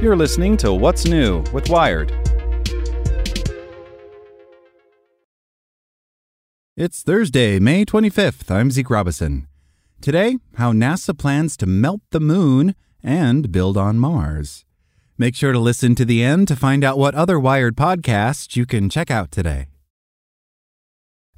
You're 0.00 0.16
listening 0.16 0.56
to 0.58 0.72
What's 0.72 1.04
New 1.04 1.44
with 1.52 1.68
Wired. 1.68 2.10
It's 6.76 7.02
Thursday, 7.02 7.58
May 7.58 7.84
25th. 7.84 8.50
I'm 8.50 8.70
Zeke 8.70 8.88
Robison. 8.88 9.46
Today, 10.00 10.38
how 10.54 10.72
NASA 10.72 11.16
plans 11.18 11.58
to 11.58 11.66
melt 11.66 12.00
the 12.10 12.20
moon 12.20 12.74
and 13.02 13.52
build 13.52 13.76
on 13.76 13.98
Mars. 13.98 14.64
Make 15.18 15.36
sure 15.36 15.52
to 15.52 15.58
listen 15.58 15.94
to 15.96 16.06
the 16.06 16.24
end 16.24 16.48
to 16.48 16.56
find 16.56 16.82
out 16.82 16.96
what 16.96 17.14
other 17.14 17.38
Wired 17.38 17.76
podcasts 17.76 18.56
you 18.56 18.64
can 18.64 18.88
check 18.88 19.10
out 19.10 19.30
today. 19.30 19.68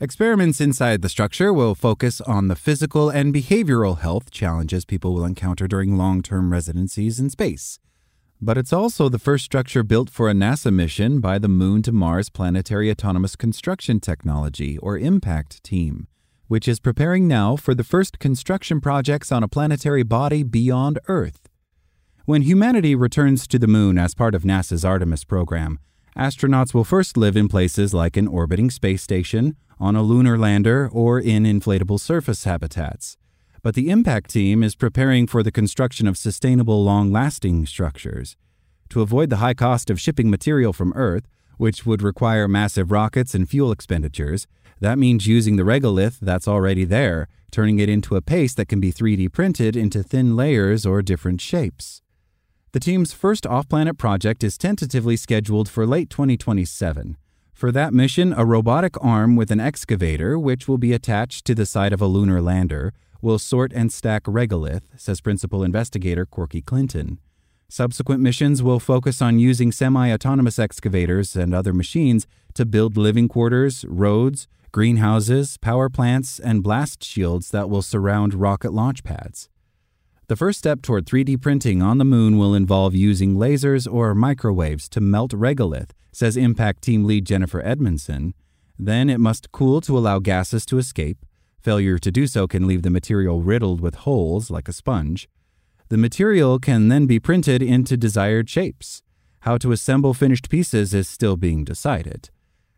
Experiments 0.03 0.61
inside 0.61 1.01
the 1.01 1.09
structure 1.09 1.53
will 1.53 1.77
focus 1.77 2.21
on 2.23 2.49
the 2.49 2.57
physical 2.57 3.09
and 3.09 3.33
behavioral 3.33 4.01
health 4.01 4.33
challenges 4.33 4.85
people 4.85 5.15
will 5.15 5.25
encounter 5.25 5.69
during 5.69 5.97
long 5.97 6.23
term 6.23 6.51
residencies 6.51 7.21
in 7.21 7.31
space. 7.31 7.79
But 8.41 8.59
it's 8.59 8.73
also 8.73 9.09
the 9.09 9.21
first 9.21 9.45
structure 9.45 9.85
built 9.85 10.11
for 10.11 10.29
a 10.29 10.33
NASA 10.33 10.75
mission 10.75 11.21
by 11.21 11.39
the 11.39 11.47
Moon 11.47 11.83
to 11.83 11.93
Mars 11.93 12.31
Planetary 12.31 12.91
Autonomous 12.91 13.37
Construction 13.37 14.01
Technology, 14.01 14.77
or 14.79 14.99
IMPACT 14.99 15.63
team, 15.63 16.09
which 16.49 16.67
is 16.67 16.81
preparing 16.81 17.29
now 17.29 17.55
for 17.55 17.73
the 17.73 17.85
first 17.85 18.19
construction 18.19 18.81
projects 18.81 19.31
on 19.31 19.45
a 19.45 19.49
planetary 19.49 20.03
body 20.03 20.43
beyond 20.43 20.99
Earth. 21.07 21.49
When 22.25 22.43
humanity 22.43 22.97
returns 22.97 23.47
to 23.47 23.57
the 23.57 23.69
Moon 23.69 23.99
as 23.99 24.17
part 24.17 24.35
of 24.35 24.43
NASA's 24.43 24.85
Artemis 24.85 25.23
program, 25.23 25.79
astronauts 26.17 26.75
will 26.75 26.85
first 26.85 27.17
live 27.17 27.37
in 27.37 27.49
places 27.49 27.93
like 27.95 28.17
an 28.17 28.29
orbiting 28.29 28.71
space 28.71 29.03
station, 29.03 29.57
on 29.79 29.97
a 29.97 30.03
lunar 30.03 30.39
lander, 30.39 30.89
or 30.93 31.19
in 31.19 31.45
inflatable 31.45 31.99
surface 31.99 32.45
habitats 32.45 33.17
but 33.63 33.77
the 33.77 33.91
Impact 33.91 34.31
team 34.31 34.63
is 34.63 34.75
preparing 34.75 35.27
for 35.27 35.43
the 35.43 35.53
construction 35.53 36.09
of 36.09 36.19
sustainable, 36.19 36.83
long 36.83 37.13
lasting 37.13 37.65
structures. 37.67 38.37
To 38.91 39.03
avoid 39.03 39.31
the 39.31 39.37
high 39.37 39.55
cost 39.55 39.89
of 39.89 40.01
shipping 40.01 40.29
material 40.29 40.73
from 40.73 40.93
Earth, 40.95 41.29
which 41.59 41.87
would 41.87 42.03
require 42.03 42.49
massive 42.49 42.91
rockets 42.91 43.35
and 43.35 43.49
fuel 43.49 43.71
expenditures, 43.71 44.49
that 44.81 44.99
means 44.99 45.29
using 45.29 45.57
the 45.57 45.63
regolith 45.63 46.19
that's 46.21 46.49
already 46.49 46.85
there, 46.85 47.29
turning 47.53 47.79
it 47.79 47.89
into 47.89 48.17
a 48.17 48.23
paste 48.23 48.57
that 48.57 48.67
can 48.67 48.81
be 48.81 48.93
3D 48.93 49.33
printed 49.33 49.77
into 49.77 50.03
thin 50.03 50.35
layers 50.35 50.85
or 50.85 51.01
different 51.01 51.41
shapes. 51.41 52.02
The 52.73 52.81
team's 52.81 53.13
first 53.13 53.47
off 53.47 53.69
planet 53.69 53.99
project 53.99 54.43
is 54.43 54.57
tentatively 54.57 55.15
scheduled 55.15 55.69
for 55.69 55.87
late 55.87 56.09
2027. 56.09 57.19
For 57.53 57.71
that 57.71 57.93
mission, 57.93 58.33
a 58.33 58.47
robotic 58.47 58.95
arm 59.05 59.37
with 59.37 59.51
an 59.51 59.61
excavator, 59.61 60.39
which 60.39 60.67
will 60.67 60.79
be 60.79 60.95
attached 60.95 61.45
to 61.45 61.55
the 61.55 61.67
side 61.67 61.93
of 61.93 62.01
a 62.01 62.07
lunar 62.07 62.41
lander, 62.41 62.95
will 63.21 63.39
sort 63.39 63.75
and 63.75 63.93
stack 63.93 64.23
regolith, 64.23 64.85
says 64.97 65.21
principal 65.21 65.63
investigator 65.63 66.25
Corky 66.25 66.63
Clinton. 66.63 67.19
Subsequent 67.69 68.23
missions 68.23 68.63
will 68.63 68.81
focus 68.81 69.21
on 69.21 69.39
using 69.39 69.71
semi 69.71 70.11
autonomous 70.11 70.59
excavators 70.59 71.37
and 71.37 71.53
other 71.53 71.75
machines 71.75 72.27
to 72.55 72.65
build 72.65 72.97
living 72.97 73.29
quarters, 73.29 73.85
roads, 73.87 74.49
greenhouses, 74.73 75.59
power 75.59 75.91
plants, 75.91 76.39
and 76.39 76.63
blast 76.63 77.05
shields 77.05 77.51
that 77.51 77.69
will 77.69 77.83
surround 77.83 78.33
rocket 78.33 78.73
launch 78.73 79.05
pads. 79.05 79.51
The 80.29 80.37
first 80.37 80.59
step 80.59 80.83
toward 80.83 81.07
3D 81.07 81.41
printing 81.41 81.83
on 81.83 81.99
the 81.99 82.05
moon 82.05 82.39
will 82.39 82.55
involve 82.55 82.95
using 82.95 83.37
lasers 83.37 83.93
or 83.93 84.15
microwaves 84.15 84.89
to 84.91 85.01
melt 85.01 85.33
regolith, 85.33 85.91
says 86.13 86.37
Impact 86.37 86.83
Team 86.83 87.05
Lead 87.05 87.27
Jennifer 87.27 87.63
Edmunson. 87.63 88.33
Then 88.79 89.11
it 89.11 89.19
must 89.19 89.53
cool 89.53 89.81
to 89.83 89.99
allow 89.99 90.19
gases 90.19 90.65
to 90.67 90.79
escape, 90.79 91.19
Failure 91.63 91.97
to 91.97 92.11
do 92.11 92.27
so 92.27 92.49
can 92.49 92.67
leave 92.67 92.83
the 92.83 92.91
material 92.91 93.41
riddled 93.41 93.81
with 93.81 93.95
holes 93.95 94.51
like 94.51 94.67
a 94.67 94.73
sponge. 94.73 95.29
The 95.91 95.97
material 95.97 96.59
can 96.59 96.89
then 96.89 97.07
be 97.07 97.21
printed 97.21 97.63
into 97.63 97.97
desired 97.97 98.51
shapes. 98.51 99.03
How 99.41 99.59
to 99.59 99.71
assemble 99.71 100.13
finished 100.13 100.51
pieces 100.51 100.93
is 100.93 101.09
still 101.09 101.37
being 101.37 101.63
decided. 101.63 102.31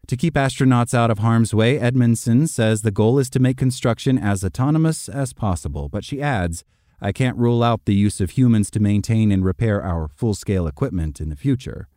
To 0.08 0.18
keep 0.18 0.34
astronauts 0.34 0.92
out 0.92 1.10
of 1.10 1.20
harm's 1.20 1.54
way, 1.54 1.78
Edmunson 1.78 2.46
says 2.46 2.82
the 2.82 2.90
goal 2.90 3.18
is 3.18 3.30
to 3.30 3.40
make 3.40 3.56
construction 3.56 4.18
as 4.18 4.44
autonomous 4.44 5.08
as 5.08 5.32
possible, 5.32 5.88
but 5.88 6.04
she 6.04 6.20
adds, 6.20 6.62
I 7.00 7.12
can't 7.12 7.36
rule 7.36 7.62
out 7.62 7.84
the 7.84 7.94
use 7.94 8.20
of 8.20 8.30
humans 8.30 8.70
to 8.72 8.80
maintain 8.80 9.30
and 9.30 9.44
repair 9.44 9.82
our 9.82 10.08
full 10.08 10.34
scale 10.34 10.66
equipment 10.66 11.20
in 11.20 11.28
the 11.28 11.36
future. 11.36 11.88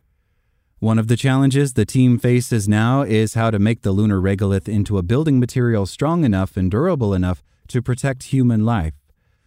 One 0.80 0.98
of 0.98 1.08
the 1.08 1.16
challenges 1.16 1.72
the 1.72 1.84
team 1.84 2.18
faces 2.18 2.68
now 2.68 3.02
is 3.02 3.34
how 3.34 3.50
to 3.50 3.58
make 3.58 3.82
the 3.82 3.90
lunar 3.90 4.20
regolith 4.20 4.68
into 4.68 4.96
a 4.96 5.02
building 5.02 5.40
material 5.40 5.86
strong 5.86 6.24
enough 6.24 6.56
and 6.56 6.70
durable 6.70 7.14
enough 7.14 7.42
to 7.68 7.82
protect 7.82 8.24
human 8.24 8.64
life. 8.64 8.94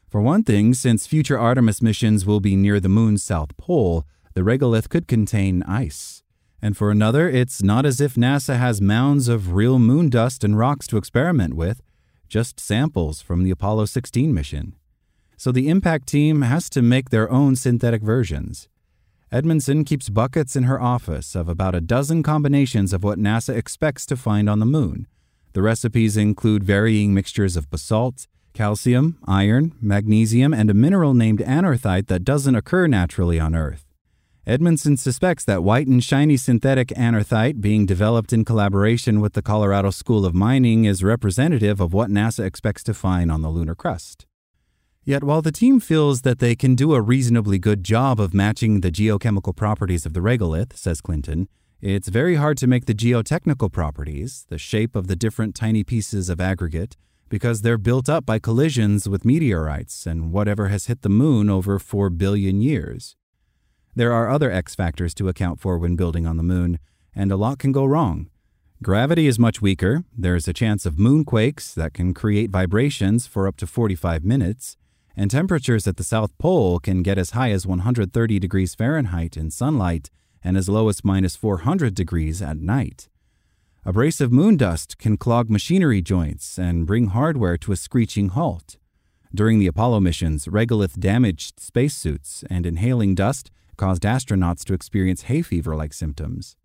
For 0.09 0.21
one 0.21 0.43
thing, 0.43 0.73
since 0.73 1.07
future 1.07 1.39
Artemis 1.39 1.81
missions 1.81 2.25
will 2.25 2.41
be 2.41 2.57
near 2.57 2.81
the 2.81 2.89
moon's 2.89 3.23
south 3.23 3.55
pole, 3.55 4.05
the 4.33 4.41
regolith 4.41 4.89
could 4.89 5.07
contain 5.07 5.63
ice. 5.63 6.21
And 6.61 6.75
for 6.75 6.91
another, 6.91 7.29
it's 7.29 7.63
not 7.63 7.85
as 7.85 8.01
if 8.01 8.15
NASA 8.15 8.57
has 8.57 8.81
mounds 8.81 9.29
of 9.29 9.53
real 9.53 9.79
moon 9.79 10.09
dust 10.09 10.43
and 10.43 10.57
rocks 10.57 10.85
to 10.87 10.97
experiment 10.97 11.53
with, 11.53 11.81
just 12.27 12.59
samples 12.59 13.21
from 13.21 13.43
the 13.43 13.51
Apollo 13.51 13.85
16 13.85 14.33
mission. 14.33 14.75
So 15.41 15.51
the 15.51 15.69
Impact 15.69 16.05
team 16.05 16.43
has 16.43 16.69
to 16.69 16.83
make 16.83 17.09
their 17.09 17.27
own 17.31 17.55
synthetic 17.55 18.03
versions. 18.03 18.69
Edmunson 19.31 19.83
keeps 19.83 20.07
buckets 20.07 20.55
in 20.55 20.65
her 20.65 20.79
office 20.79 21.33
of 21.33 21.49
about 21.49 21.73
a 21.73 21.81
dozen 21.81 22.21
combinations 22.21 22.93
of 22.93 23.03
what 23.03 23.17
NASA 23.17 23.55
expects 23.55 24.05
to 24.05 24.15
find 24.15 24.47
on 24.47 24.59
the 24.59 24.67
moon. 24.67 25.07
The 25.53 25.63
recipes 25.63 26.15
include 26.15 26.63
varying 26.63 27.15
mixtures 27.15 27.57
of 27.57 27.71
basalt, 27.71 28.27
calcium, 28.53 29.17
iron, 29.25 29.73
magnesium, 29.81 30.53
and 30.53 30.69
a 30.69 30.75
mineral 30.75 31.15
named 31.15 31.39
anorthite 31.39 32.05
that 32.05 32.23
doesn't 32.23 32.53
occur 32.53 32.85
naturally 32.85 33.39
on 33.39 33.55
Earth. 33.55 33.87
Edmunson 34.45 34.95
suspects 34.95 35.43
that 35.45 35.63
white 35.63 35.87
and 35.87 36.03
shiny 36.03 36.37
synthetic 36.37 36.89
anorthite 36.89 37.59
being 37.59 37.87
developed 37.87 38.31
in 38.31 38.45
collaboration 38.45 39.19
with 39.19 39.33
the 39.33 39.41
Colorado 39.41 39.89
School 39.89 40.23
of 40.23 40.35
Mining 40.35 40.85
is 40.85 41.03
representative 41.03 41.81
of 41.81 41.93
what 41.93 42.11
NASA 42.11 42.45
expects 42.45 42.83
to 42.83 42.93
find 42.93 43.31
on 43.31 43.41
the 43.41 43.49
lunar 43.49 43.73
crust. 43.73 44.27
Yet, 45.03 45.23
while 45.23 45.41
the 45.41 45.51
team 45.51 45.79
feels 45.79 46.21
that 46.21 46.37
they 46.37 46.55
can 46.55 46.75
do 46.75 46.93
a 46.93 47.01
reasonably 47.01 47.57
good 47.57 47.83
job 47.83 48.19
of 48.19 48.35
matching 48.35 48.81
the 48.81 48.91
geochemical 48.91 49.55
properties 49.55 50.05
of 50.05 50.13
the 50.13 50.19
regolith, 50.19 50.77
says 50.77 51.01
Clinton, 51.01 51.47
it's 51.81 52.07
very 52.07 52.35
hard 52.35 52.57
to 52.59 52.67
make 52.67 52.85
the 52.85 52.93
geotechnical 52.93 53.71
properties, 53.71 54.45
the 54.49 54.59
shape 54.59 54.95
of 54.95 55.07
the 55.07 55.15
different 55.15 55.55
tiny 55.55 55.83
pieces 55.83 56.29
of 56.29 56.39
aggregate, 56.39 56.97
because 57.29 57.61
they're 57.63 57.79
built 57.79 58.09
up 58.09 58.27
by 58.27 58.37
collisions 58.37 59.09
with 59.09 59.25
meteorites 59.25 60.05
and 60.05 60.31
whatever 60.31 60.67
has 60.67 60.85
hit 60.85 61.01
the 61.01 61.09
moon 61.09 61.49
over 61.49 61.79
4 61.79 62.11
billion 62.11 62.61
years. 62.61 63.15
There 63.95 64.13
are 64.13 64.29
other 64.29 64.51
X 64.51 64.75
factors 64.75 65.15
to 65.15 65.29
account 65.29 65.59
for 65.59 65.79
when 65.79 65.95
building 65.95 66.27
on 66.27 66.37
the 66.37 66.43
moon, 66.43 66.77
and 67.15 67.31
a 67.31 67.37
lot 67.37 67.57
can 67.57 67.71
go 67.71 67.85
wrong. 67.85 68.29
Gravity 68.83 69.25
is 69.25 69.39
much 69.39 69.61
weaker, 69.63 70.03
there's 70.15 70.47
a 70.47 70.53
chance 70.53 70.85
of 70.85 70.95
moonquakes 70.95 71.73
that 71.73 71.95
can 71.95 72.13
create 72.13 72.51
vibrations 72.51 73.25
for 73.25 73.47
up 73.47 73.57
to 73.57 73.65
45 73.65 74.23
minutes, 74.23 74.77
and 75.15 75.29
temperatures 75.29 75.87
at 75.87 75.97
the 75.97 76.03
South 76.03 76.37
Pole 76.37 76.79
can 76.79 77.03
get 77.03 77.17
as 77.17 77.31
high 77.31 77.51
as 77.51 77.67
130 77.67 78.39
degrees 78.39 78.75
Fahrenheit 78.75 79.37
in 79.37 79.51
sunlight 79.51 80.09
and 80.43 80.57
as 80.57 80.69
low 80.69 80.89
as 80.89 81.03
minus 81.03 81.35
400 81.35 81.93
degrees 81.93 82.41
at 82.41 82.57
night. 82.57 83.09
Abrasive 83.85 84.31
moon 84.31 84.57
dust 84.57 84.97
can 84.97 85.17
clog 85.17 85.49
machinery 85.49 86.01
joints 86.01 86.57
and 86.57 86.85
bring 86.85 87.07
hardware 87.07 87.57
to 87.57 87.71
a 87.71 87.75
screeching 87.75 88.29
halt. 88.29 88.77
During 89.33 89.59
the 89.59 89.67
Apollo 89.67 90.01
missions, 90.01 90.45
regolith 90.45 90.99
damaged 90.99 91.59
spacesuits, 91.59 92.43
and 92.49 92.65
inhaling 92.65 93.15
dust 93.15 93.49
caused 93.77 94.03
astronauts 94.03 94.63
to 94.65 94.73
experience 94.73 95.23
hay 95.23 95.41
fever 95.41 95.75
like 95.75 95.93
symptoms. 95.93 96.57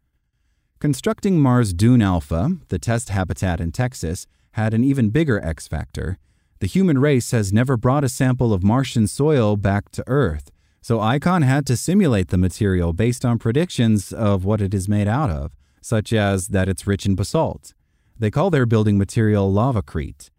Constructing 0.78 1.40
Mars 1.40 1.72
Dune 1.72 2.02
Alpha, 2.02 2.58
the 2.68 2.78
test 2.78 3.08
habitat 3.08 3.60
in 3.60 3.72
Texas, 3.72 4.26
had 4.52 4.74
an 4.74 4.84
even 4.84 5.10
bigger 5.10 5.42
X 5.42 5.66
factor 5.66 6.18
the 6.58 6.66
human 6.66 6.98
race 6.98 7.30
has 7.32 7.52
never 7.52 7.76
brought 7.76 8.04
a 8.04 8.08
sample 8.08 8.52
of 8.52 8.62
Martian 8.62 9.06
soil 9.06 9.56
back 9.56 9.90
to 9.90 10.04
Earth, 10.06 10.50
so 10.80 11.00
ICON 11.00 11.42
had 11.42 11.66
to 11.66 11.76
simulate 11.76 12.28
the 12.28 12.38
material 12.38 12.92
based 12.92 13.24
on 13.24 13.38
predictions 13.38 14.12
of 14.12 14.44
what 14.44 14.60
it 14.60 14.72
is 14.72 14.88
made 14.88 15.08
out 15.08 15.30
of, 15.30 15.56
such 15.80 16.12
as 16.12 16.48
that 16.48 16.68
it's 16.68 16.86
rich 16.86 17.04
in 17.04 17.14
basalt. 17.14 17.74
They 18.18 18.30
call 18.30 18.50
their 18.50 18.66
building 18.66 18.96
material 18.96 19.52
lavacrete. 19.52 20.30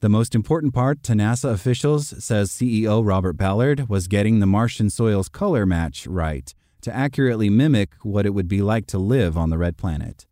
The 0.00 0.08
most 0.08 0.34
important 0.34 0.74
part 0.74 1.02
to 1.04 1.12
NASA 1.12 1.52
officials, 1.52 2.08
says 2.22 2.50
CEO 2.50 3.06
Robert 3.06 3.34
Ballard, 3.34 3.88
was 3.88 4.08
getting 4.08 4.40
the 4.40 4.46
Martian 4.46 4.90
soil's 4.90 5.28
color 5.28 5.64
match 5.64 6.06
right 6.06 6.52
to 6.82 6.94
accurately 6.94 7.48
mimic 7.48 7.94
what 8.02 8.26
it 8.26 8.34
would 8.34 8.48
be 8.48 8.60
like 8.60 8.86
to 8.88 8.98
live 8.98 9.38
on 9.38 9.50
the 9.50 9.58
red 9.58 9.76
planet. 9.76 10.26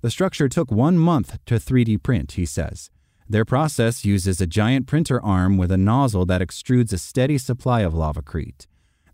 The 0.00 0.10
structure 0.10 0.48
took 0.48 0.72
one 0.72 0.98
month 0.98 1.38
to 1.46 1.56
3D 1.56 2.02
print, 2.02 2.32
he 2.32 2.46
says. 2.46 2.90
Their 3.28 3.44
process 3.44 4.04
uses 4.04 4.40
a 4.40 4.46
giant 4.46 4.86
printer 4.86 5.22
arm 5.22 5.56
with 5.56 5.72
a 5.72 5.78
nozzle 5.78 6.26
that 6.26 6.42
extrudes 6.42 6.92
a 6.92 6.98
steady 6.98 7.38
supply 7.38 7.80
of 7.80 7.94
lavacrete. 7.94 8.66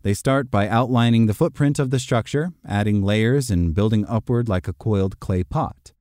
They 0.03 0.13
start 0.13 0.51
by 0.51 0.67
outlining 0.67 1.27
the 1.27 1.33
footprint 1.33 1.79
of 1.79 1.91
the 1.91 1.99
structure, 1.99 2.51
adding 2.67 3.03
layers, 3.03 3.49
and 3.49 3.73
building 3.73 4.05
upward 4.07 4.49
like 4.49 4.67
a 4.67 4.73
coiled 4.73 5.19
clay 5.19 5.43
pot. 5.43 5.93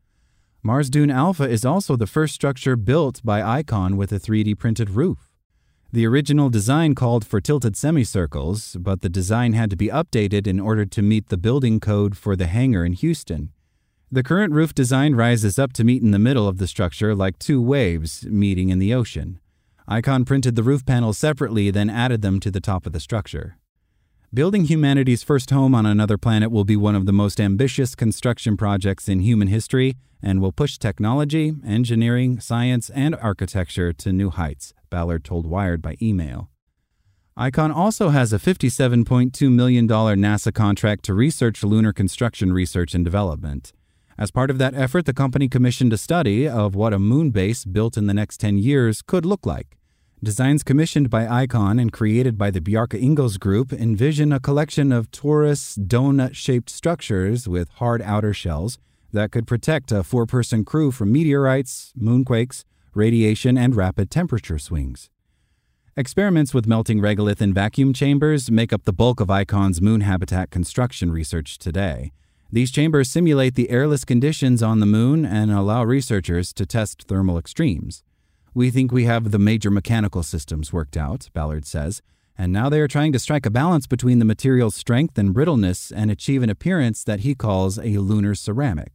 Mars 0.62 0.91
Dune 0.91 1.11
Alpha 1.11 1.49
is 1.49 1.65
also 1.65 1.97
the 1.97 2.07
first 2.07 2.35
structure 2.35 2.77
built 2.77 3.21
by 3.25 3.43
Icon 3.43 3.97
with 3.97 4.11
a 4.13 4.19
3D 4.19 4.59
printed 4.59 4.91
roof. 4.91 5.31
The 5.93 6.06
original 6.06 6.51
design 6.51 6.95
called 6.95 7.27
for 7.27 7.41
tilted 7.41 7.77
semicircles, 7.77 8.77
but 8.79 9.01
the 9.01 9.09
design 9.09 9.55
had 9.55 9.71
to 9.71 9.77
be 9.77 9.89
updated 9.89 10.47
in 10.47 10.61
order 10.61 10.85
to 10.85 11.03
meet 11.03 11.29
the 11.29 11.37
building 11.37 11.81
code 11.81 12.17
for 12.17 12.37
the 12.37 12.47
hangar 12.47 12.85
in 12.85 12.93
Houston. 12.93 13.53
The 14.12 14.25
current 14.25 14.53
roof 14.53 14.75
design 14.75 15.15
rises 15.15 15.57
up 15.57 15.73
to 15.75 15.85
meet 15.85 16.03
in 16.03 16.11
the 16.11 16.19
middle 16.19 16.49
of 16.49 16.59
the 16.59 16.67
structure 16.67 17.15
like 17.15 17.39
two 17.39 17.62
waves 17.62 18.27
meeting 18.27 18.69
in 18.69 18.81
the 18.81 18.93
ocean. 18.93 19.39
Icon 19.87 20.25
printed 20.25 20.57
the 20.57 20.65
roof 20.65 20.85
panels 20.85 21.17
separately, 21.17 21.71
then 21.71 21.89
added 21.89 22.21
them 22.21 22.41
to 22.41 22.51
the 22.51 22.61
top 22.61 22.87
of 22.87 22.93
the 22.93 22.99
structure. 22.99 23.57
Building 24.35 24.65
humanity's 24.65 25.23
first 25.23 25.51
home 25.51 25.77
on 25.77 25.87
another 25.87 26.19
planet 26.19 26.51
will 26.51 26.65
be 26.65 26.75
one 26.75 26.97
of 26.97 27.07
the 27.07 27.12
most 27.12 27.41
ambitious 27.41 27.95
construction 27.95 28.57
projects 28.57 29.09
in 29.09 29.21
human 29.21 29.47
history 29.47 29.97
and 30.21 30.41
will 30.41 30.53
push 30.53 30.77
technology, 30.77 31.53
engineering, 31.65 32.41
science, 32.41 32.91
and 32.91 33.15
architecture 33.15 33.93
to 33.93 34.13
new 34.13 34.31
heights, 34.31 34.75
Ballard 34.91 35.25
told 35.25 35.47
Wired 35.47 35.81
by 35.81 35.97
email. 36.03 36.51
ICON 37.37 37.71
also 37.71 38.09
has 38.09 38.33
a 38.33 38.39
$57.2 38.39 39.53
million 39.53 39.87
NASA 39.87 40.53
contract 40.53 41.05
to 41.05 41.15
research 41.15 41.63
lunar 41.63 41.93
construction 41.93 42.53
research 42.53 42.93
and 42.93 43.05
development. 43.05 43.73
As 44.20 44.31
part 44.31 44.50
of 44.50 44.58
that 44.58 44.75
effort, 44.75 45.06
the 45.06 45.14
company 45.14 45.49
commissioned 45.49 45.94
a 45.94 45.96
study 45.96 46.46
of 46.46 46.75
what 46.75 46.93
a 46.93 46.99
moon 46.99 47.31
base 47.31 47.64
built 47.64 47.96
in 47.96 48.06
the 48.06 48.12
next 48.12 48.37
10 48.37 48.58
years 48.58 49.00
could 49.00 49.25
look 49.25 49.46
like. 49.46 49.78
Designs 50.22 50.62
commissioned 50.62 51.08
by 51.08 51.26
Icon 51.26 51.78
and 51.78 51.90
created 51.90 52.37
by 52.37 52.50
the 52.50 52.61
Bjarke 52.61 53.02
Ingels 53.02 53.40
Group 53.40 53.72
envision 53.72 54.31
a 54.31 54.38
collection 54.38 54.93
of 54.93 55.11
torus, 55.11 55.78
donut 55.78 56.34
shaped 56.34 56.69
structures 56.69 57.49
with 57.49 57.70
hard 57.76 58.02
outer 58.02 58.34
shells 58.34 58.76
that 59.11 59.32
could 59.32 59.46
protect 59.46 59.90
a 59.90 60.05
four 60.05 60.26
person 60.26 60.67
crew 60.67 60.90
from 60.90 61.11
meteorites, 61.11 61.94
moonquakes, 61.99 62.64
radiation, 62.93 63.56
and 63.56 63.75
rapid 63.75 64.11
temperature 64.11 64.58
swings. 64.58 65.08
Experiments 65.96 66.52
with 66.52 66.67
melting 66.67 67.00
regolith 67.00 67.40
in 67.40 67.55
vacuum 67.55 67.94
chambers 67.94 68.50
make 68.50 68.70
up 68.70 68.84
the 68.84 68.93
bulk 68.93 69.19
of 69.19 69.31
ICON's 69.31 69.81
moon 69.81 70.02
habitat 70.02 70.50
construction 70.50 71.11
research 71.11 71.58
today. 71.58 72.12
These 72.52 72.73
chambers 72.73 73.08
simulate 73.08 73.55
the 73.55 73.70
airless 73.70 74.05
conditions 74.05 74.61
on 74.61 74.81
the 74.81 74.87
moon 74.87 75.25
and 75.25 75.52
allow 75.52 75.85
researchers 75.85 76.52
to 76.55 76.67
test 76.67 77.05
thermal 77.05 77.38
extremes. 77.38 78.02
We 78.55 78.70
think 78.70 78.91
we 78.91 79.05
have 79.05 79.31
the 79.31 79.38
major 79.38 79.70
mechanical 79.70 80.25
systems 80.25 80.73
worked 80.73 80.97
out, 80.97 81.29
Ballard 81.32 81.64
says, 81.64 82.02
and 82.37 82.52
now 82.52 82.69
they 82.69 82.81
are 82.81 82.88
trying 82.88 83.12
to 83.12 83.20
strike 83.20 83.47
a 83.47 83.50
balance 83.50 83.87
between 83.87 84.19
the 84.19 84.25
material's 84.25 84.75
strength 84.75 85.17
and 85.17 85.32
brittleness 85.32 85.93
and 85.94 86.11
achieve 86.11 86.43
an 86.43 86.50
appearance 86.50 87.05
that 87.05 87.20
he 87.20 87.37
calls 87.37 87.79
a 87.79 87.99
lunar 87.99 88.35
ceramic. 88.35 88.93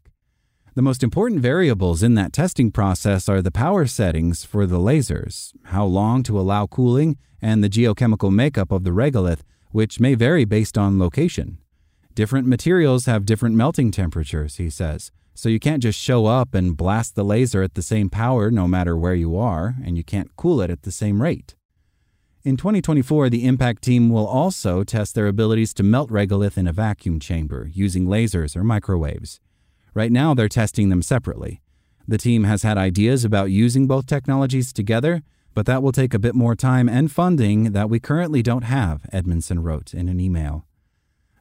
The 0.74 0.81
most 0.81 1.04
important 1.04 1.40
variables 1.40 2.04
in 2.04 2.16
that 2.16 2.34
testing 2.34 2.69
process 2.72 3.30
are 3.30 3.42
the 3.42 3.51
power 3.51 3.86
settings 3.86 4.44
for 4.44 4.66
the 4.66 4.80
lasers, 4.80 5.54
how 5.66 5.86
long 5.86 6.24
to 6.24 6.38
allow 6.38 6.66
cooling, 6.68 7.18
and 7.42 7.63
the 7.63 7.69
geochemical 7.69 8.34
makeup 8.34 8.72
of 8.72 8.84
the 8.84 8.92
regolith, 8.92 9.44
which 9.72 10.01
may 10.01 10.16
vary 10.16 10.44
based 10.44 10.78
on 10.78 11.00
location. 11.00 11.60
Different 12.16 12.48
materials 12.48 13.08
have 13.08 13.26
different 13.26 13.56
melting 13.56 13.92
temperatures, 13.92 14.56
he 14.56 14.70
says, 14.70 15.12
so 15.34 15.50
you 15.50 15.60
can't 15.60 15.84
just 15.84 16.00
show 16.00 16.28
up 16.28 16.56
and 16.56 16.78
blast 16.78 17.16
the 17.16 17.26
laser 17.26 17.62
at 17.62 17.74
the 17.74 17.82
same 17.82 18.10
power 18.10 18.50
no 18.50 18.70
matter 18.70 18.96
where 18.96 19.14
you 19.14 19.38
are, 19.38 19.76
and 19.84 19.98
you 19.98 20.04
can't 20.04 20.34
cool 20.38 20.62
it 20.62 20.70
at 20.70 20.84
the 20.84 20.94
same 20.94 21.22
rate. 21.22 21.56
In 22.46 22.56
2024, 22.56 23.30
the 23.30 23.46
Impact 23.46 23.82
team 23.82 24.10
will 24.10 24.26
also 24.26 24.86
test 24.86 25.14
their 25.14 25.28
abilities 25.28 25.74
to 25.74 25.84
melt 25.84 26.10
regolith 26.10 26.58
in 26.58 26.68
a 26.68 26.72
vacuum 26.72 27.20
chamber 27.20 27.70
using 27.74 28.06
lasers 28.06 28.56
or 28.56 28.64
microwaves. 28.64 29.42
Right 29.94 30.12
now, 30.12 30.34
they're 30.34 30.48
testing 30.48 30.88
them 30.88 31.02
separately. 31.02 31.62
The 32.08 32.18
team 32.18 32.46
has 32.46 32.64
had 32.64 32.78
ideas 32.78 33.26
about 33.26 33.52
using 33.52 33.88
both 33.88 34.06
technologies 34.06 34.72
together, 34.72 35.22
but 35.54 35.66
that 35.66 35.84
will 35.84 35.92
take 35.92 36.14
a 36.14 36.20
bit 36.20 36.36
more 36.36 36.56
time 36.56 36.88
and 36.88 37.12
funding 37.12 37.74
that 37.74 37.90
we 37.90 38.00
currently 38.00 38.42
don't 38.42 38.64
have, 38.64 39.02
Edmunson 39.12 39.62
wrote 39.62 39.94
in 39.94 40.08
an 40.08 40.22
email. 40.22 40.66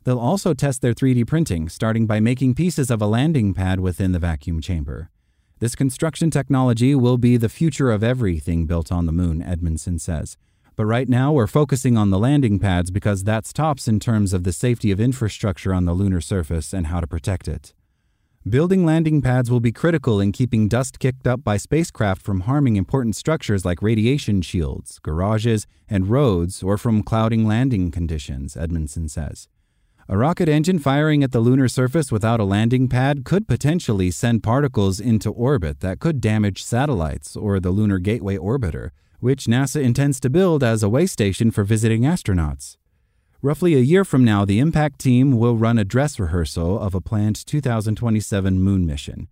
They'll 0.05 0.19
also 0.19 0.55
test 0.55 0.83
their 0.83 0.95
3D 0.95 1.27
printing, 1.27 1.69
starting 1.69 2.07
by 2.07 2.21
making 2.21 2.55
pieces 2.55 2.91
of 2.91 3.01
a 3.01 3.07
landing 3.07 3.55
pad 3.55 3.81
within 3.81 4.13
the 4.13 4.19
vacuum 4.19 4.61
chamber. 4.61 5.11
This 5.61 5.75
construction 5.75 6.31
technology 6.31 6.95
will 6.95 7.17
be 7.17 7.37
the 7.39 7.49
future 7.49 7.91
of 7.91 8.05
everything 8.05 8.67
built 8.67 8.93
on 8.93 9.07
the 9.07 9.13
moon, 9.13 9.43
Edmunson 9.43 9.99
says. 9.99 10.37
But 10.77 10.87
right 10.87 11.09
now, 11.09 11.33
we're 11.33 11.47
focusing 11.47 11.97
on 11.97 12.11
the 12.11 12.19
landing 12.19 12.59
pads 12.59 12.91
because 12.91 13.25
that's 13.25 13.53
tops 13.53 13.89
in 13.89 13.99
terms 13.99 14.33
of 14.35 14.45
the 14.45 14.53
safety 14.53 14.91
of 14.91 15.01
infrastructure 15.01 15.73
on 15.73 15.85
the 15.85 15.95
lunar 15.95 16.21
surface 16.21 16.73
and 16.75 16.89
how 16.89 17.01
to 17.01 17.07
protect 17.07 17.49
it. 17.49 17.73
Building 18.47 18.85
landing 18.85 19.23
pads 19.23 19.51
will 19.51 19.61
be 19.61 19.73
critical 19.73 20.21
in 20.21 20.33
keeping 20.33 20.69
dust 20.69 20.99
kicked 20.99 21.27
up 21.27 21.43
by 21.43 21.57
spacecraft 21.57 22.21
from 22.21 22.41
harming 22.41 22.77
important 22.77 23.17
structures 23.17 23.65
like 23.65 23.81
radiation 23.81 24.43
shields, 24.43 24.99
garages, 24.99 25.67
and 25.89 26.09
roads, 26.09 26.63
or 26.63 26.77
from 26.77 27.03
clouding 27.03 27.47
landing 27.47 27.91
conditions, 27.91 28.55
Edmunson 28.55 29.09
says. 29.09 29.49
A 30.07 30.19
rocket 30.19 30.51
engine 30.51 30.79
firing 30.79 31.25
at 31.25 31.33
the 31.33 31.41
lunar 31.41 31.67
surface 31.67 32.13
without 32.13 32.39
a 32.39 32.45
landing 32.45 32.89
pad 32.89 33.25
could 33.25 33.49
potentially 33.49 34.11
send 34.11 34.43
particles 34.43 35.01
into 35.01 35.31
orbit 35.31 35.81
that 35.81 35.99
could 35.99 36.21
damage 36.21 36.63
satellites 36.63 37.37
or 37.37 37.59
the 37.59 37.71
Lunar 37.71 37.99
Gateway 37.99 38.37
Orbiter, 38.37 38.91
which 39.21 39.47
NASA 39.47 39.83
intends 39.83 40.21
to 40.21 40.29
build 40.29 40.63
as 40.63 40.83
a 40.83 40.91
way 40.91 41.07
station 41.07 41.51
for 41.51 41.65
visiting 41.65 42.03
astronauts. 42.03 42.77
Roughly 43.41 43.75
a 43.77 43.79
year 43.79 44.05
from 44.05 44.25
now, 44.25 44.45
the 44.45 44.59
Impact 44.59 44.99
team 44.99 45.39
will 45.39 45.57
run 45.57 45.79
a 45.79 45.85
dress 45.85 46.19
rehearsal 46.19 46.79
of 46.79 46.95
a 46.95 47.01
planned 47.01 47.47
2027 47.47 48.61
moon 48.61 48.85
mission. 48.85 49.29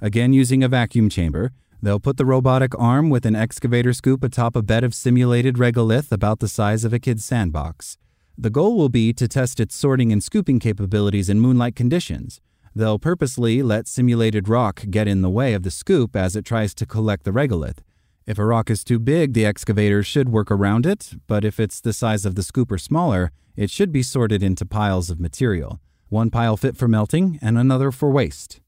Again, 0.00 0.32
using 0.32 0.64
a 0.64 0.68
vacuum 0.68 1.08
chamber, 1.08 1.52
they'll 1.80 2.00
put 2.00 2.16
the 2.16 2.26
robotic 2.26 2.76
arm 2.76 3.10
with 3.10 3.26
an 3.26 3.36
excavator 3.36 3.92
scoop 3.92 4.24
atop 4.24 4.56
a 4.56 4.62
bed 4.62 4.82
of 4.82 4.92
simulated 4.92 5.54
regolith 5.54 6.10
about 6.10 6.40
the 6.40 6.48
size 6.48 6.84
of 6.84 6.92
a 6.92 6.98
kid's 6.98 7.24
sandbox. 7.24 7.96
The 8.38 8.50
goal 8.50 8.76
will 8.76 8.90
be 8.90 9.14
to 9.14 9.26
test 9.26 9.60
its 9.60 9.74
sorting 9.74 10.12
and 10.12 10.22
scooping 10.22 10.58
capabilities 10.58 11.30
in 11.30 11.40
moonlight 11.40 11.74
conditions. 11.74 12.40
They'll 12.74 12.98
purposely 12.98 13.62
let 13.62 13.88
simulated 13.88 14.46
rock 14.46 14.84
get 14.90 15.08
in 15.08 15.22
the 15.22 15.30
way 15.30 15.54
of 15.54 15.62
the 15.62 15.70
scoop 15.70 16.14
as 16.14 16.36
it 16.36 16.44
tries 16.44 16.74
to 16.74 16.84
collect 16.84 17.24
the 17.24 17.30
regolith. 17.30 17.78
If 18.26 18.38
a 18.38 18.44
rock 18.44 18.68
is 18.68 18.84
too 18.84 18.98
big, 18.98 19.32
the 19.32 19.46
excavator 19.46 20.02
should 20.02 20.28
work 20.28 20.50
around 20.50 20.84
it, 20.84 21.14
but 21.26 21.46
if 21.46 21.58
it's 21.58 21.80
the 21.80 21.94
size 21.94 22.26
of 22.26 22.34
the 22.34 22.42
scoop 22.42 22.70
or 22.70 22.76
smaller, 22.76 23.32
it 23.56 23.70
should 23.70 23.90
be 23.90 24.02
sorted 24.02 24.42
into 24.42 24.66
piles 24.66 25.08
of 25.08 25.18
material, 25.18 25.80
one 26.10 26.28
pile 26.28 26.58
fit 26.58 26.76
for 26.76 26.88
melting 26.88 27.38
and 27.40 27.56
another 27.56 27.90
for 27.90 28.10
waste. 28.10 28.60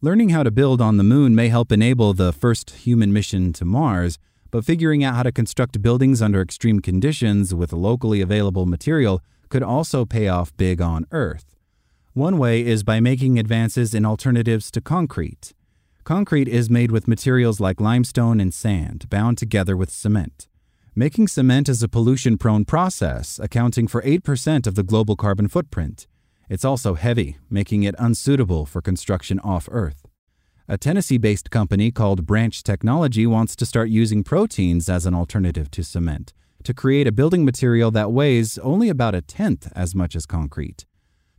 Learning 0.00 0.30
how 0.30 0.42
to 0.42 0.50
build 0.50 0.80
on 0.80 0.96
the 0.96 1.04
moon 1.04 1.34
may 1.34 1.48
help 1.48 1.70
enable 1.70 2.14
the 2.14 2.32
first 2.32 2.70
human 2.70 3.12
mission 3.12 3.52
to 3.52 3.66
Mars, 3.66 4.18
but 4.52 4.64
figuring 4.64 5.02
out 5.02 5.16
how 5.16 5.24
to 5.24 5.32
construct 5.32 5.82
buildings 5.82 6.22
under 6.22 6.40
extreme 6.40 6.78
conditions 6.78 7.52
with 7.52 7.72
locally 7.72 8.20
available 8.20 8.66
material 8.66 9.20
could 9.48 9.62
also 9.62 10.04
pay 10.04 10.28
off 10.28 10.56
big 10.56 10.80
on 10.80 11.06
Earth. 11.10 11.56
One 12.12 12.36
way 12.36 12.60
is 12.60 12.84
by 12.84 13.00
making 13.00 13.38
advances 13.38 13.94
in 13.94 14.04
alternatives 14.04 14.70
to 14.72 14.82
concrete. 14.82 15.54
Concrete 16.04 16.48
is 16.48 16.68
made 16.68 16.90
with 16.90 17.08
materials 17.08 17.60
like 17.60 17.80
limestone 17.80 18.38
and 18.40 18.52
sand, 18.52 19.08
bound 19.08 19.38
together 19.38 19.76
with 19.76 19.90
cement. 19.90 20.48
Making 20.94 21.28
cement 21.28 21.70
is 21.70 21.82
a 21.82 21.88
pollution 21.88 22.36
prone 22.36 22.66
process, 22.66 23.38
accounting 23.38 23.88
for 23.88 24.02
8% 24.02 24.66
of 24.66 24.74
the 24.74 24.82
global 24.82 25.16
carbon 25.16 25.48
footprint. 25.48 26.06
It's 26.50 26.66
also 26.66 26.94
heavy, 26.94 27.38
making 27.48 27.84
it 27.84 27.94
unsuitable 27.98 28.66
for 28.66 28.82
construction 28.82 29.40
off 29.40 29.66
Earth. 29.72 30.01
A 30.72 30.78
Tennessee 30.78 31.18
based 31.18 31.50
company 31.50 31.90
called 31.90 32.24
Branch 32.24 32.62
Technology 32.62 33.26
wants 33.26 33.54
to 33.56 33.66
start 33.66 33.90
using 33.90 34.24
proteins 34.24 34.88
as 34.88 35.04
an 35.04 35.14
alternative 35.14 35.70
to 35.72 35.84
cement 35.84 36.32
to 36.64 36.72
create 36.72 37.06
a 37.06 37.12
building 37.12 37.44
material 37.44 37.90
that 37.90 38.10
weighs 38.10 38.56
only 38.56 38.88
about 38.88 39.14
a 39.14 39.20
tenth 39.20 39.70
as 39.76 39.94
much 39.94 40.16
as 40.16 40.24
concrete. 40.24 40.86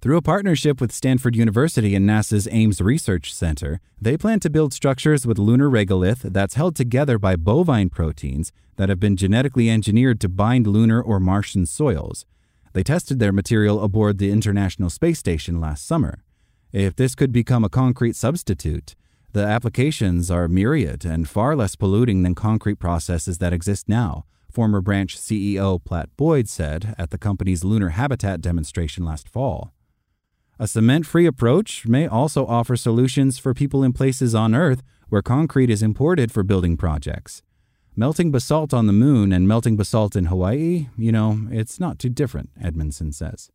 Through 0.01 0.17
a 0.17 0.21
partnership 0.21 0.79
with 0.79 0.91
Stanford 0.91 1.35
University 1.35 1.95
and 1.95 2.07
NASA's 2.07 2.47
Ames 2.51 2.79
Research 2.79 3.33
Center, 3.33 3.79
they 3.99 4.17
plan 4.17 4.39
to 4.41 4.51
build 4.51 4.71
structures 4.71 5.25
with 5.25 5.39
lunar 5.39 5.67
regolith 5.67 6.31
that's 6.31 6.53
held 6.53 6.75
together 6.75 7.17
by 7.17 7.35
bovine 7.35 7.89
proteins 7.89 8.51
that 8.75 8.89
have 8.89 8.99
been 8.99 9.17
genetically 9.17 9.67
engineered 9.67 10.21
to 10.21 10.29
bind 10.29 10.67
lunar 10.67 11.01
or 11.01 11.19
Martian 11.19 11.65
soils. 11.65 12.27
They 12.73 12.83
tested 12.83 13.17
their 13.17 13.33
material 13.33 13.83
aboard 13.83 14.19
the 14.19 14.29
International 14.29 14.91
Space 14.91 15.17
Station 15.17 15.59
last 15.59 15.87
summer. 15.87 16.23
If 16.71 16.95
this 16.95 17.15
could 17.15 17.31
become 17.31 17.63
a 17.63 17.69
concrete 17.69 18.15
substitute, 18.15 18.93
the 19.33 19.43
applications 19.43 20.29
are 20.29 20.47
myriad 20.47 21.03
and 21.03 21.27
far 21.27 21.55
less 21.55 21.75
polluting 21.75 22.21
than 22.21 22.35
concrete 22.35 22.77
processes 22.79 23.39
that 23.39 23.51
exist 23.51 23.89
now, 23.89 24.25
former 24.51 24.79
branch 24.79 25.17
CEO 25.17 25.83
Platt 25.83 26.09
Boyd 26.15 26.47
said 26.47 26.93
at 26.99 27.09
the 27.09 27.17
company's 27.17 27.63
lunar 27.63 27.89
habitat 27.89 28.41
demonstration 28.41 29.03
last 29.03 29.27
fall. 29.27 29.73
A 30.59 30.67
cement 30.67 31.07
free 31.07 31.25
approach 31.25 31.87
may 31.87 32.05
also 32.05 32.45
offer 32.45 32.75
solutions 32.75 33.39
for 33.39 33.55
people 33.55 33.83
in 33.83 33.91
places 33.91 34.35
on 34.35 34.53
Earth 34.53 34.83
where 35.09 35.23
concrete 35.23 35.71
is 35.71 35.81
imported 35.81 36.31
for 36.31 36.43
building 36.43 36.77
projects. 36.77 37.41
Melting 37.95 38.31
basalt 38.31 38.71
on 38.71 38.85
the 38.85 38.93
moon 38.93 39.31
and 39.31 39.47
melting 39.47 39.75
basalt 39.75 40.15
in 40.15 40.25
Hawaii, 40.25 40.89
you 40.95 41.11
know, 41.11 41.47
it's 41.51 41.79
not 41.79 41.97
too 41.97 42.09
different, 42.09 42.51
Edmunson 42.61 43.11
says. 43.13 43.49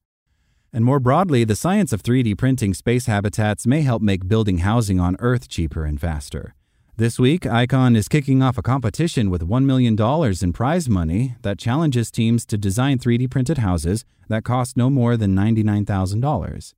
And 0.72 0.84
more 0.84 1.00
broadly, 1.00 1.44
the 1.44 1.56
science 1.56 1.92
of 1.94 2.02
3D 2.02 2.36
printing 2.36 2.74
space 2.74 3.06
habitats 3.06 3.66
may 3.66 3.80
help 3.80 4.02
make 4.02 4.28
building 4.28 4.58
housing 4.58 5.00
on 5.00 5.16
Earth 5.18 5.48
cheaper 5.48 5.84
and 5.84 5.98
faster. 5.98 6.54
This 6.98 7.18
week, 7.18 7.46
Icon 7.46 7.96
is 7.96 8.08
kicking 8.08 8.42
off 8.42 8.58
a 8.58 8.62
competition 8.62 9.30
with 9.30 9.48
$1 9.48 9.64
million 9.64 9.96
in 10.42 10.52
prize 10.52 10.88
money 10.88 11.36
that 11.42 11.58
challenges 11.58 12.10
teams 12.10 12.44
to 12.46 12.58
design 12.58 12.98
3D 12.98 13.30
printed 13.30 13.58
houses 13.58 14.04
that 14.28 14.44
cost 14.44 14.76
no 14.76 14.90
more 14.90 15.16
than 15.16 15.34
$99,000. 15.34 16.74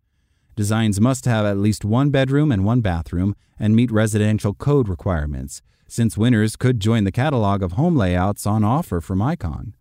Designs 0.54 1.00
must 1.00 1.24
have 1.24 1.46
at 1.46 1.56
least 1.56 1.84
one 1.84 2.10
bedroom 2.10 2.52
and 2.52 2.64
one 2.64 2.82
bathroom 2.82 3.34
and 3.58 3.74
meet 3.74 3.90
residential 3.90 4.54
code 4.54 4.88
requirements, 4.88 5.62
since 5.88 6.18
winners 6.18 6.54
could 6.54 6.78
join 6.78 7.04
the 7.04 7.10
catalog 7.10 7.62
of 7.62 7.72
home 7.72 7.96
layouts 7.96 8.46
on 8.46 8.62
offer 8.62 9.00
from 9.00 9.20
Icon. 9.20 9.74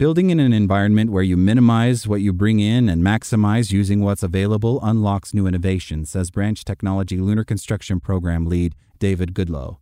Building 0.00 0.30
in 0.30 0.40
an 0.40 0.54
environment 0.54 1.10
where 1.10 1.22
you 1.22 1.36
minimize 1.36 2.08
what 2.08 2.22
you 2.22 2.32
bring 2.32 2.58
in 2.58 2.88
and 2.88 3.02
maximize 3.02 3.70
using 3.70 4.00
what's 4.00 4.22
available 4.22 4.80
unlocks 4.82 5.34
new 5.34 5.46
innovation, 5.46 6.06
says 6.06 6.30
Branch 6.30 6.64
Technology 6.64 7.18
Lunar 7.18 7.44
Construction 7.44 8.00
Program 8.00 8.46
lead 8.46 8.74
David 8.98 9.34
Goodlow. 9.34 9.76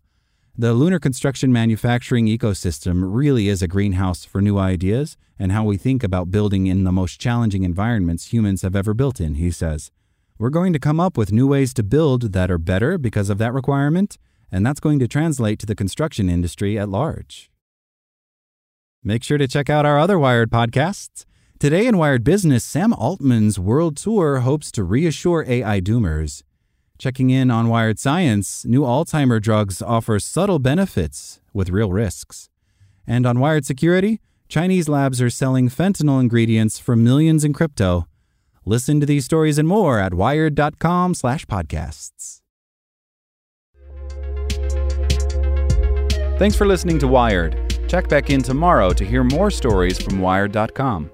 The 0.56 0.74
lunar 0.74 0.98
construction 0.98 1.52
manufacturing 1.52 2.26
ecosystem 2.26 3.04
really 3.06 3.46
is 3.46 3.62
a 3.62 3.68
greenhouse 3.68 4.24
for 4.24 4.40
new 4.40 4.58
ideas 4.58 5.16
and 5.38 5.52
how 5.52 5.62
we 5.62 5.76
think 5.76 6.02
about 6.02 6.32
building 6.32 6.66
in 6.66 6.82
the 6.82 6.90
most 6.90 7.20
challenging 7.20 7.62
environments 7.62 8.32
humans 8.32 8.62
have 8.62 8.74
ever 8.74 8.94
built 8.94 9.20
in, 9.20 9.34
he 9.34 9.52
says. 9.52 9.92
We're 10.36 10.50
going 10.50 10.72
to 10.72 10.80
come 10.80 10.98
up 10.98 11.16
with 11.16 11.30
new 11.30 11.46
ways 11.46 11.72
to 11.74 11.84
build 11.84 12.32
that 12.32 12.50
are 12.50 12.58
better 12.58 12.98
because 12.98 13.30
of 13.30 13.38
that 13.38 13.54
requirement, 13.54 14.18
and 14.50 14.66
that's 14.66 14.80
going 14.80 14.98
to 14.98 15.06
translate 15.06 15.60
to 15.60 15.66
the 15.66 15.76
construction 15.76 16.28
industry 16.28 16.76
at 16.76 16.88
large. 16.88 17.52
Make 19.08 19.24
sure 19.24 19.38
to 19.38 19.48
check 19.48 19.70
out 19.70 19.86
our 19.86 19.98
other 19.98 20.18
Wired 20.18 20.50
podcasts. 20.50 21.24
Today 21.58 21.86
in 21.86 21.96
Wired 21.96 22.22
Business, 22.22 22.62
Sam 22.62 22.92
Altman's 22.92 23.58
world 23.58 23.96
tour 23.96 24.40
hopes 24.40 24.70
to 24.72 24.84
reassure 24.84 25.46
AI 25.48 25.80
doomers. 25.80 26.42
Checking 26.98 27.30
in 27.30 27.50
on 27.50 27.68
Wired 27.68 27.98
Science, 27.98 28.66
new 28.66 28.82
Alzheimer 28.82 29.40
drugs 29.40 29.80
offer 29.80 30.20
subtle 30.20 30.58
benefits 30.58 31.40
with 31.54 31.70
real 31.70 31.90
risks. 31.90 32.50
And 33.06 33.24
on 33.24 33.40
Wired 33.40 33.64
Security, 33.64 34.20
Chinese 34.46 34.90
labs 34.90 35.22
are 35.22 35.30
selling 35.30 35.70
fentanyl 35.70 36.20
ingredients 36.20 36.78
for 36.78 36.94
millions 36.94 37.44
in 37.44 37.54
crypto. 37.54 38.06
Listen 38.66 39.00
to 39.00 39.06
these 39.06 39.24
stories 39.24 39.56
and 39.56 39.66
more 39.66 39.98
at 39.98 40.12
wired.com/podcasts. 40.12 42.42
Thanks 46.38 46.56
for 46.56 46.66
listening 46.66 46.98
to 46.98 47.08
Wired. 47.08 47.67
Check 47.88 48.08
back 48.08 48.28
in 48.30 48.42
tomorrow 48.42 48.92
to 48.92 49.04
hear 49.04 49.24
more 49.24 49.50
stories 49.50 49.98
from 49.98 50.20
wired.com. 50.20 51.10